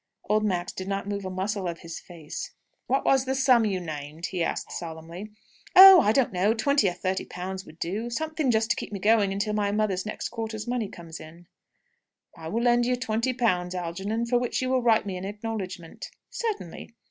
Old 0.27 0.43
Max 0.43 0.71
did 0.73 0.87
not 0.87 1.07
move 1.07 1.25
a 1.25 1.29
muscle 1.29 1.67
of 1.67 1.81
his 1.81 1.99
face. 1.99 2.55
"What 2.87 3.05
was 3.05 3.25
the 3.25 3.35
sum 3.35 3.65
you 3.65 3.79
named?" 3.79 4.25
he 4.25 4.43
asked, 4.43 4.71
solemnly. 4.71 5.29
"Oh, 5.75 6.01
I 6.01 6.11
don't 6.11 6.33
know 6.33 6.55
twenty 6.55 6.89
or 6.89 6.93
thirty 6.93 7.23
pounds 7.23 7.65
would 7.67 7.77
do. 7.77 8.09
Something 8.09 8.49
just 8.49 8.71
to 8.71 8.75
keep 8.75 8.91
me 8.91 8.97
going 8.97 9.31
until 9.31 9.53
my 9.53 9.71
mother's 9.71 10.03
next 10.03 10.29
quarter's 10.29 10.65
money 10.67 10.87
comes 10.89 11.19
in." 11.19 11.45
"I 12.35 12.47
will 12.47 12.63
lend 12.63 12.87
you 12.87 12.95
twenty 12.95 13.31
pounds, 13.31 13.75
Algernon, 13.75 14.25
for 14.25 14.39
which 14.39 14.59
you 14.59 14.71
will 14.71 14.81
write 14.81 15.05
me 15.05 15.17
an 15.17 15.23
acknowledgment." 15.25 16.09
"Certainly!" 16.31 16.95